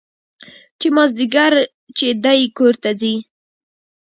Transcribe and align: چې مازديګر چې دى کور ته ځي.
چې 0.79 0.87
مازديګر 0.95 1.53
چې 1.97 2.07
دى 2.23 2.39
کور 2.57 2.73
ته 2.83 2.91
ځي. 2.99 3.15